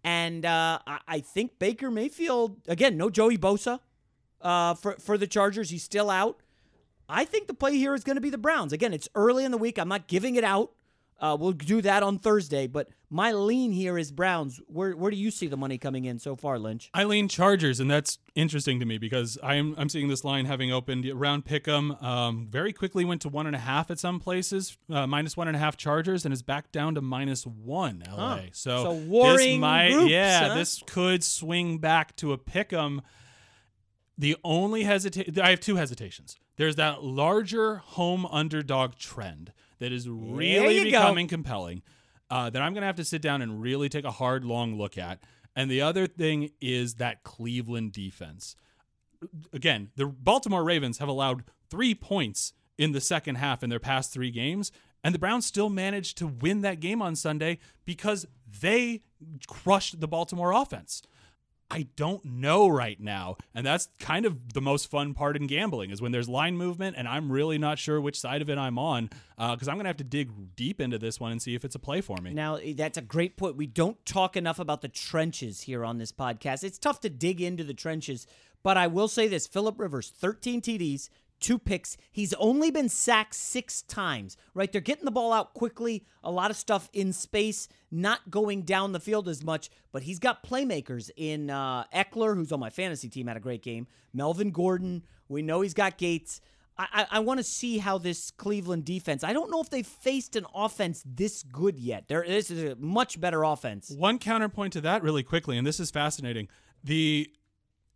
[0.05, 3.81] And uh, I, I think Baker Mayfield, again, no Joey Bosa
[4.43, 5.71] uh, for, for the Chargers.
[5.71, 6.39] He's still out.
[7.09, 8.73] I think the play here is going to be the Browns.
[8.73, 9.79] Again, it's early in the week.
[9.79, 10.73] I'm not giving it out.
[11.21, 14.61] Uh, we'll do that on Thursday, but my lean here is Browns.
[14.67, 16.91] Where where do you see the money coming in so far, Lynch?
[16.93, 20.73] I lean Chargers, and that's interesting to me because I'm I'm seeing this line having
[20.73, 22.03] opened around Pick'em.
[22.03, 25.47] Um, very quickly went to one and a half at some places, uh, minus one
[25.47, 28.17] and a half Chargers, and is back down to minus one LA.
[28.17, 28.41] Huh.
[28.51, 30.55] So, So warring this might, groups, yeah, huh?
[30.57, 33.01] this could swing back to a Pick'em.
[34.23, 36.39] The only hesitation, I have two hesitations.
[36.57, 40.91] There's that larger home underdog trend that is really you go.
[41.01, 41.83] becoming compelling
[42.31, 44.79] uh, that I'm going to have to sit down and really take a hard, long
[44.79, 45.19] look at.
[45.57, 48.55] And the other thing is that Cleveland defense.
[49.53, 54.13] Again, the Baltimore Ravens have allowed three points in the second half in their past
[54.13, 54.71] three games,
[55.03, 58.25] and the Browns still managed to win that game on Sunday because
[58.61, 59.03] they
[59.49, 61.03] crushed the Baltimore offense.
[61.73, 63.39] I don't know right now.
[63.55, 66.97] And that's kind of the most fun part in gambling is when there's line movement
[66.99, 69.09] and I'm really not sure which side of it I'm on
[69.39, 71.75] because I'm going to have to dig deep into this one and see if it's
[71.75, 72.35] a play for me.
[72.35, 73.57] Now, eh, that's a great point.
[73.57, 76.63] We don't talk enough about the trenches here on this podcast.
[76.63, 78.27] It's tough to dig into the trenches,
[78.63, 81.09] but I will say this Philip Rivers, 13 TDs,
[81.43, 81.97] two picks.
[82.11, 84.71] He's only been sacked six times, right?
[84.71, 88.93] They're getting the ball out quickly, a lot of stuff in space, not going down
[88.93, 93.09] the field as much, but he's got playmakers in uh, Ekeler, who's on my fantasy
[93.09, 95.03] team, had a great game, Melvin Gordon.
[95.29, 96.41] We know he's got Gates.
[96.79, 99.23] I, I, want to see how this Cleveland defense.
[99.23, 102.09] I don't know if they've faced an offense this good yet.
[102.09, 103.91] There, this is a much better offense.
[103.91, 106.49] One counterpoint to that, really quickly, and this is fascinating.
[106.83, 107.31] The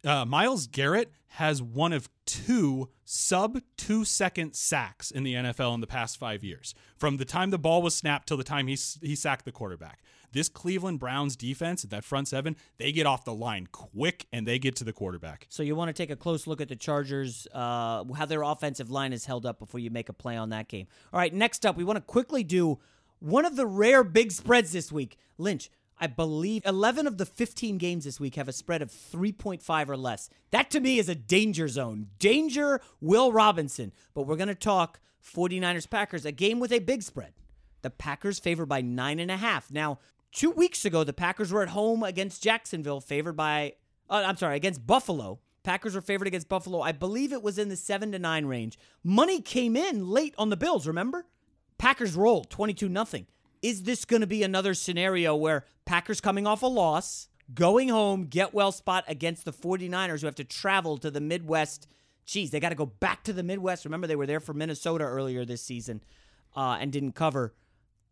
[0.04, 5.80] uh, Myles Garrett has one of two sub two second sacks in the NFL in
[5.80, 8.78] the past five years, from the time the ball was snapped till the time he
[9.02, 10.00] he sacked the quarterback.
[10.32, 14.46] This Cleveland Browns defense, at that front seven, they get off the line quick and
[14.46, 15.46] they get to the quarterback.
[15.48, 18.90] So you want to take a close look at the Chargers, uh, how their offensive
[18.90, 20.88] line is held up before you make a play on that game.
[21.12, 22.78] All right, next up, we want to quickly do
[23.18, 25.16] one of the rare big spreads this week.
[25.38, 29.88] Lynch, I believe 11 of the 15 games this week have a spread of 3.5
[29.88, 30.28] or less.
[30.50, 32.08] That to me is a danger zone.
[32.18, 33.92] Danger, Will Robinson.
[34.12, 37.32] But we're going to talk 49ers Packers, a game with a big spread.
[37.82, 39.70] The Packers favored by nine and a half.
[39.70, 39.98] Now,
[40.32, 43.74] two weeks ago, the Packers were at home against Jacksonville, favored by,
[44.10, 45.40] uh, I'm sorry, against Buffalo.
[45.62, 46.80] Packers were favored against Buffalo.
[46.80, 48.78] I believe it was in the seven to nine range.
[49.02, 51.26] Money came in late on the Bills, remember?
[51.78, 53.26] Packers rolled 22 nothing.
[53.62, 58.24] Is this going to be another scenario where Packers coming off a loss, going home,
[58.24, 61.86] get well spot against the 49ers who have to travel to the Midwest?
[62.24, 63.84] Geez, they got to go back to the Midwest.
[63.84, 66.02] Remember, they were there for Minnesota earlier this season
[66.56, 67.54] uh, and didn't cover.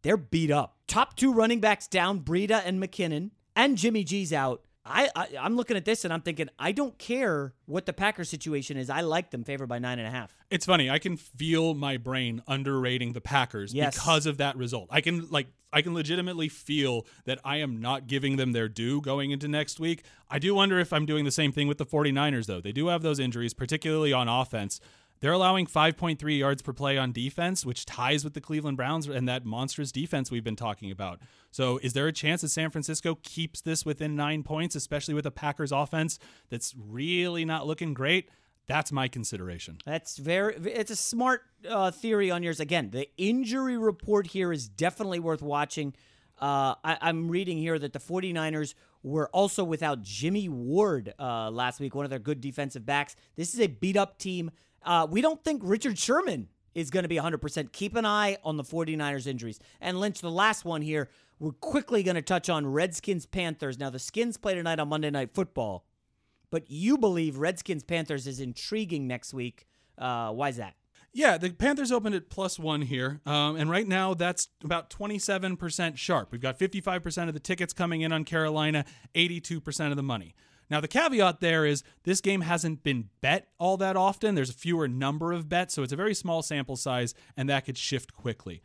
[0.02, 0.76] They're beat up.
[0.86, 4.62] Top two running backs down, Breida and McKinnon, and Jimmy G's out.
[4.86, 8.28] I, I I'm looking at this and I'm thinking I don't care what the Packers
[8.28, 8.90] situation is.
[8.90, 10.36] I like them favored by nine and a half.
[10.50, 10.90] It's funny.
[10.90, 13.94] I can feel my brain underrating the Packers Yes.
[13.96, 14.88] because of that result.
[14.90, 19.00] I can like I can legitimately feel that I am not giving them their due
[19.00, 20.04] going into next week.
[20.30, 22.60] I do wonder if I'm doing the same thing with the 49ers though.
[22.60, 24.80] They do have those injuries, particularly on offense.
[25.24, 29.26] They're allowing 5.3 yards per play on defense, which ties with the Cleveland Browns and
[29.26, 31.18] that monstrous defense we've been talking about.
[31.50, 35.24] So, is there a chance that San Francisco keeps this within nine points, especially with
[35.24, 36.18] a Packers offense
[36.50, 38.28] that's really not looking great?
[38.66, 39.78] That's my consideration.
[39.86, 40.56] That's very.
[40.56, 42.60] It's a smart uh, theory on yours.
[42.60, 45.94] Again, the injury report here is definitely worth watching.
[46.38, 51.80] Uh, I, I'm reading here that the 49ers were also without Jimmy Ward uh, last
[51.80, 53.16] week, one of their good defensive backs.
[53.36, 54.50] This is a beat up team.
[54.84, 57.72] Uh, we don't think Richard Sherman is going to be 100%.
[57.72, 59.58] Keep an eye on the 49ers injuries.
[59.80, 61.08] And Lynch, the last one here.
[61.38, 63.78] we're quickly going to touch on Redskins Panthers.
[63.78, 65.84] Now, the Skins play tonight on Monday Night Football,
[66.50, 69.66] but you believe Redskins Panthers is intriguing next week.
[69.98, 70.74] Uh, why is that?
[71.12, 75.96] Yeah, the Panthers opened at plus one here, um, and right now that's about 27%
[75.96, 76.32] sharp.
[76.32, 80.34] We've got 55% of the tickets coming in on Carolina, 82% of the money.
[80.70, 84.34] Now, the caveat there is this game hasn't been bet all that often.
[84.34, 87.64] There's a fewer number of bets, so it's a very small sample size, and that
[87.64, 88.62] could shift quickly.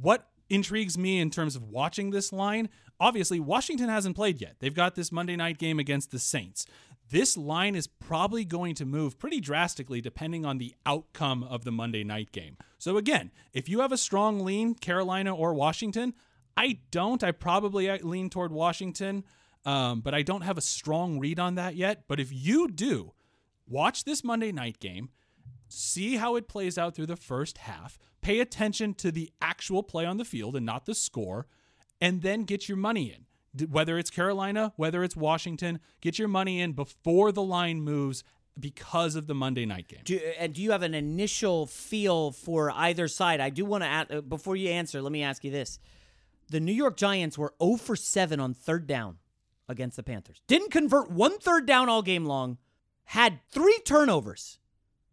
[0.00, 2.68] What intrigues me in terms of watching this line
[3.00, 4.56] obviously, Washington hasn't played yet.
[4.58, 6.66] They've got this Monday night game against the Saints.
[7.10, 11.72] This line is probably going to move pretty drastically depending on the outcome of the
[11.72, 12.58] Monday night game.
[12.78, 16.14] So, again, if you have a strong lean, Carolina or Washington,
[16.56, 17.22] I don't.
[17.22, 19.24] I probably uh, lean toward Washington,
[19.64, 22.04] um, but I don't have a strong read on that yet.
[22.08, 23.12] But if you do,
[23.66, 25.10] watch this Monday night game,
[25.68, 30.04] see how it plays out through the first half, pay attention to the actual play
[30.04, 31.46] on the field and not the score,
[32.00, 33.26] and then get your money in.
[33.68, 38.22] Whether it's Carolina, whether it's Washington, get your money in before the line moves
[38.58, 40.00] because of the Monday night game.
[40.04, 43.40] Do, and do you have an initial feel for either side?
[43.40, 45.78] I do want to add, before you answer, let me ask you this.
[46.50, 49.18] The New York Giants were 0 for 7 on third down
[49.68, 50.40] against the Panthers.
[50.46, 52.58] Didn't convert one third down all game long,
[53.04, 54.58] had three turnovers,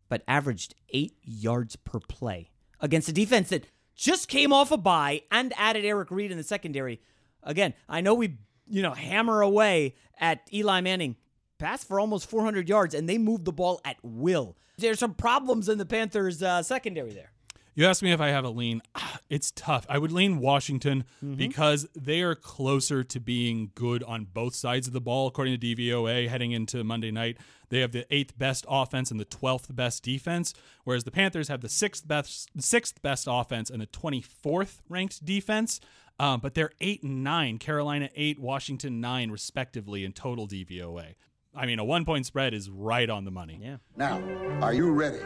[0.09, 3.65] but averaged eight yards per play against a defense that
[3.95, 7.01] just came off a bye and added Eric Reid in the secondary.
[7.43, 8.37] Again, I know we,
[8.67, 11.15] you know, hammer away at Eli Manning,
[11.57, 14.57] passed for almost 400 yards, and they moved the ball at will.
[14.77, 17.31] There's some problems in the Panthers' uh, secondary there.
[17.75, 18.81] You asked me if I have a lean.
[19.27, 19.87] It's tough.
[19.89, 21.03] I would lean Washington
[21.35, 25.75] because they are closer to being good on both sides of the ball, according to
[25.75, 27.37] DVOA, heading into Monday night.
[27.69, 31.61] They have the eighth best offense and the twelfth best defense, whereas the Panthers have
[31.61, 35.79] the sixth best sixth best offense and the twenty fourth ranked defense.
[36.19, 41.15] Um, but they're eight and nine, Carolina eight, Washington nine, respectively, in total DVOA.
[41.55, 43.59] I mean, a one point spread is right on the money.
[43.61, 43.77] Yeah.
[43.95, 44.21] Now,
[44.61, 45.19] are you ready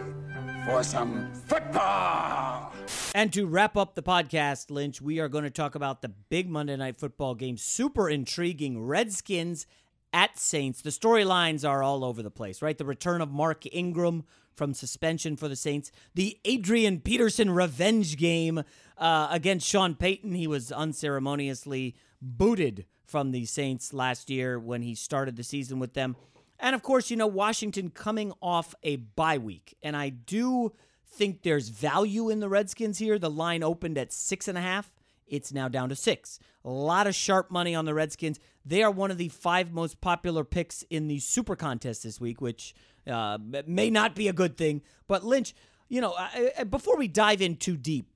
[0.66, 2.72] for some football?
[3.16, 6.48] And to wrap up the podcast, Lynch, we are going to talk about the big
[6.48, 7.58] Monday Night Football game.
[7.58, 8.84] Super intriguing.
[8.86, 9.66] Redskins
[10.14, 10.82] at Saints.
[10.82, 12.78] The storylines are all over the place, right?
[12.78, 14.24] The return of Mark Ingram
[14.56, 15.92] from suspension for the Saints.
[16.14, 18.64] The Adrian Peterson revenge game
[18.98, 20.34] uh, against Sean Payton.
[20.34, 25.94] He was unceremoniously booted from the Saints last year when he started the season with
[25.94, 26.16] them.
[26.60, 29.76] And of course, you know, Washington coming off a bye week.
[29.82, 30.74] And I do
[31.08, 33.18] think there's value in the Redskins here.
[33.18, 34.92] The line opened at six and a half.
[35.26, 36.40] It's now down to six.
[36.66, 38.40] A lot of sharp money on the Redskins.
[38.66, 42.42] They are one of the five most popular picks in the Super Contest this week,
[42.42, 42.74] which
[43.08, 44.82] uh, may not be a good thing.
[45.08, 45.54] But Lynch,
[45.88, 48.12] you know, I, I- before we dive in too deep,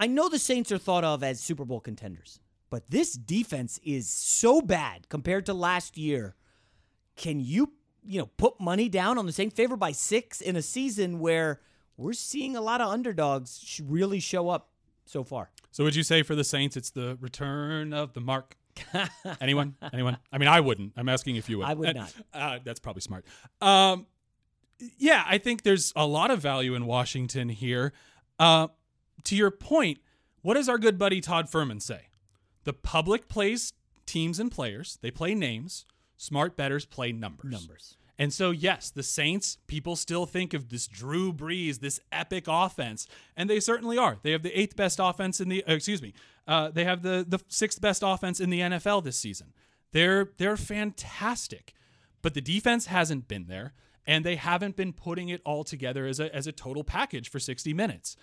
[0.00, 4.08] I know the Saints are thought of as Super Bowl contenders, but this defense is
[4.08, 6.34] so bad compared to last year.
[7.16, 7.72] Can you,
[8.04, 11.60] you know, put money down on the Saints favored by six in a season where
[11.96, 14.70] we're seeing a lot of underdogs really show up
[15.04, 15.50] so far?
[15.70, 18.56] So would you say for the Saints it's the return of the mark?
[19.40, 19.74] Anyone?
[19.92, 20.18] Anyone?
[20.32, 20.92] I mean, I wouldn't.
[20.96, 21.66] I'm asking if you would.
[21.66, 22.14] I would Uh, not.
[22.32, 23.24] Uh, that's probably smart.
[23.60, 24.06] Um,
[24.98, 27.92] yeah, I think there's a lot of value in Washington here.
[28.38, 28.68] Uh,
[29.24, 29.98] to your point,
[30.42, 32.02] what does our good buddy Todd Fuhrman say?
[32.68, 33.72] The public plays
[34.04, 34.98] teams and players.
[35.00, 35.86] They play names.
[36.18, 37.50] Smart bettors play numbers.
[37.50, 37.96] Numbers.
[38.18, 43.08] And so, yes, the Saints, people still think of this Drew Brees, this epic offense,
[43.38, 44.18] and they certainly are.
[44.22, 46.12] They have the eighth best offense in the, uh, excuse me,
[46.46, 49.54] uh, they have the the sixth best offense in the NFL this season.
[49.92, 51.72] They're they're fantastic,
[52.20, 53.72] but the defense hasn't been there,
[54.06, 57.38] and they haven't been putting it all together as a as a total package for
[57.38, 58.14] sixty minutes.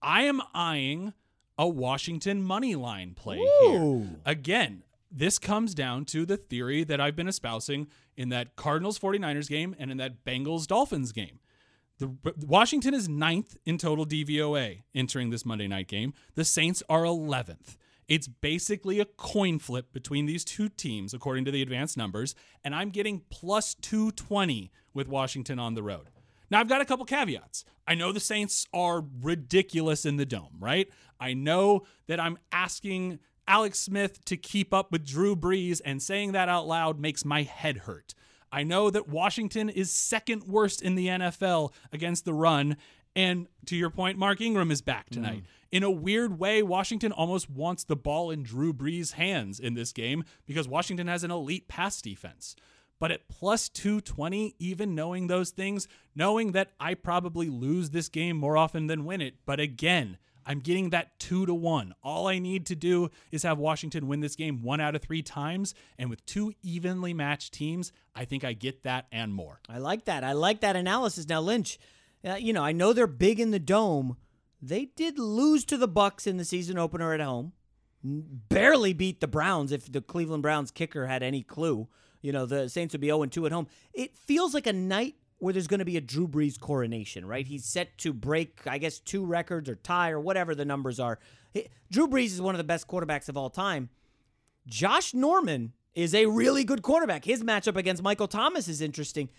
[0.00, 1.14] I am eyeing
[1.58, 4.08] a Washington money line play here.
[4.24, 9.48] Again, this comes down to the theory that I've been espousing in that Cardinals 49ers
[9.48, 11.40] game and in that Bengals Dolphins game.
[11.98, 12.14] The
[12.46, 16.14] Washington is ninth in total DVOA entering this Monday night game.
[16.36, 17.76] The Saints are 11th.
[18.06, 22.74] It's basically a coin flip between these two teams, according to the advanced numbers, and
[22.74, 26.08] I'm getting plus 220 with Washington on the road.
[26.50, 27.64] Now, I've got a couple caveats.
[27.86, 30.88] I know the Saints are ridiculous in the dome, right?
[31.20, 36.32] I know that I'm asking Alex Smith to keep up with Drew Brees, and saying
[36.32, 38.14] that out loud makes my head hurt.
[38.52, 42.76] I know that Washington is second worst in the NFL against the run.
[43.16, 45.42] And to your point, Mark Ingram is back tonight.
[45.42, 45.46] Mm.
[45.70, 49.92] In a weird way, Washington almost wants the ball in Drew Brees' hands in this
[49.92, 52.54] game because Washington has an elite pass defense.
[53.00, 58.36] But at plus 220, even knowing those things, knowing that I probably lose this game
[58.36, 60.18] more often than win it, but again,
[60.48, 61.94] I'm getting that two to one.
[62.02, 65.20] All I need to do is have Washington win this game one out of three
[65.20, 65.74] times.
[65.98, 69.60] And with two evenly matched teams, I think I get that and more.
[69.68, 70.24] I like that.
[70.24, 71.28] I like that analysis.
[71.28, 71.78] Now, Lynch,
[72.26, 74.16] uh, you know, I know they're big in the dome.
[74.62, 77.52] They did lose to the Bucs in the season opener at home.
[78.02, 81.88] Barely beat the Browns if the Cleveland Browns kicker had any clue.
[82.20, 83.68] You know, the Saints would be 0 2 at home.
[83.92, 87.46] It feels like a night where there's going to be a Drew Brees coronation, right?
[87.46, 91.18] He's set to break, I guess, two records or tie or whatever the numbers are.
[91.90, 93.88] Drew Brees is one of the best quarterbacks of all time.
[94.66, 97.24] Josh Norman is a really good quarterback.
[97.24, 99.30] His matchup against Michael Thomas is interesting.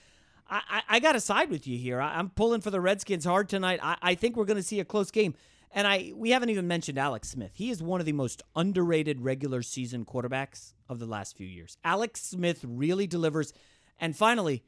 [0.49, 2.01] I, I, I got to side with you here.
[2.01, 3.79] I, am pulling for the Redskins hard tonight.
[3.83, 5.35] I, I think we're going to see a close game.
[5.71, 7.51] And I we haven't even mentioned Alex Smith.
[7.53, 11.77] He is one of the most underrated regular season quarterbacks of the last few years.
[11.83, 13.53] Alex Smith really delivers.
[13.99, 14.63] And finally,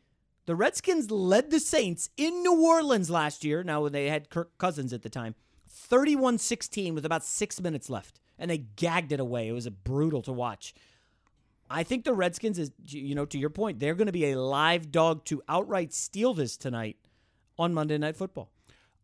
[0.46, 3.64] the Redskins led the Saints in New Orleans last year.
[3.64, 5.36] Now they had Kirk Cousins at the time.
[5.90, 9.48] 31-16 with about 6 minutes left and they gagged it away.
[9.48, 10.74] It was brutal to watch.
[11.70, 14.40] I think the Redskins is you know to your point, they're going to be a
[14.40, 16.98] live dog to outright steal this tonight
[17.58, 18.50] on Monday Night Football.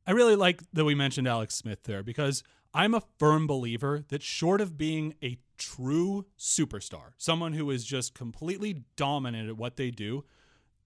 [0.07, 2.41] I really like that we mentioned Alex Smith there because
[2.73, 8.13] I'm a firm believer that short of being a true superstar, someone who is just
[8.13, 10.23] completely dominant at what they do,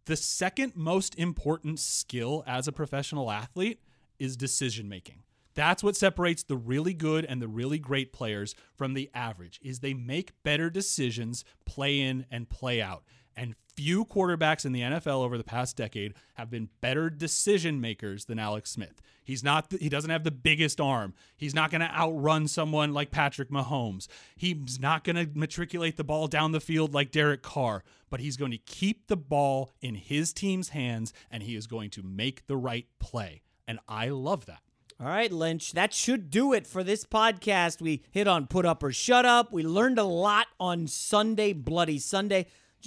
[0.05, 3.79] the second most important skill as a professional athlete
[4.17, 5.21] is decision making.
[5.53, 9.79] That's what separates the really good and the really great players from the average is
[9.79, 13.03] they make better decisions play in and play out.
[13.35, 18.25] And few quarterbacks in the NFL over the past decade have been better decision makers
[18.25, 19.01] than Alex Smith.
[19.23, 21.13] He's not he doesn't have the biggest arm.
[21.37, 24.07] He's not going to outrun someone like Patrick Mahomes.
[24.35, 28.37] He's not going to matriculate the ball down the field like Derek Carr, but he's
[28.37, 32.47] going to keep the ball in his team's hands and he is going to make
[32.47, 33.41] the right play.
[33.67, 34.61] And I love that.
[34.99, 37.81] All right, Lynch, that should do it for this podcast.
[37.81, 39.51] We hit on put up or shut up.
[39.51, 42.45] We learned a lot on Sunday, Bloody Sunday.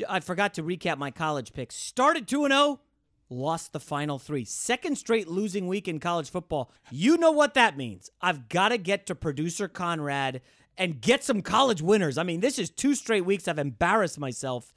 [0.08, 1.74] I forgot to recap my college picks.
[1.74, 2.80] Started 2 0,
[3.28, 4.44] lost the final three.
[4.44, 6.70] Second straight losing week in college football.
[6.90, 8.10] You know what that means.
[8.20, 10.40] I've got to get to producer Conrad
[10.76, 12.18] and get some college winners.
[12.18, 14.72] I mean, this is two straight weeks I've embarrassed myself.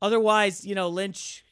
[0.00, 1.44] Otherwise, you know, Lynch,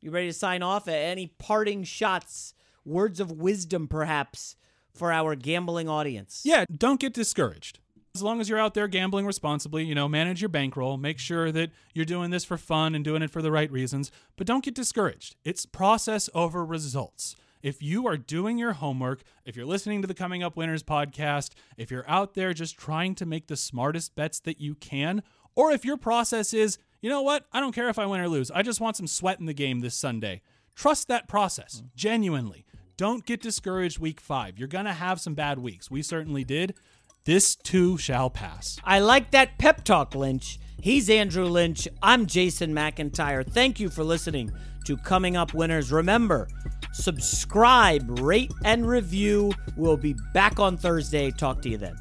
[0.00, 0.88] you ready to sign off?
[0.88, 2.54] Any parting shots,
[2.84, 4.56] words of wisdom, perhaps?
[4.98, 6.42] for our gambling audience.
[6.44, 7.78] Yeah, don't get discouraged.
[8.18, 11.52] As long as you're out there gambling responsibly, you know, manage your bankroll, make sure
[11.52, 14.64] that you're doing this for fun and doing it for the right reasons, but don't
[14.64, 15.36] get discouraged.
[15.44, 17.36] It's process over results.
[17.62, 21.52] If you are doing your homework, if you're listening to the Coming Up Winners podcast,
[21.76, 25.22] if you're out there just trying to make the smartest bets that you can,
[25.54, 28.28] or if your process is, you know what, I don't care if I win or
[28.28, 30.42] lose, I just want some sweat in the game this Sunday.
[30.74, 31.86] Trust that process, mm-hmm.
[31.94, 32.64] genuinely.
[32.96, 34.58] Don't get discouraged week five.
[34.58, 35.88] You're going to have some bad weeks.
[35.88, 36.74] We certainly did.
[37.28, 38.78] This too shall pass.
[38.84, 40.58] I like that pep talk, Lynch.
[40.80, 41.86] He's Andrew Lynch.
[42.02, 43.46] I'm Jason McIntyre.
[43.46, 44.50] Thank you for listening
[44.86, 45.92] to Coming Up Winners.
[45.92, 46.48] Remember,
[46.94, 49.52] subscribe, rate, and review.
[49.76, 51.30] We'll be back on Thursday.
[51.30, 51.98] Talk to you then.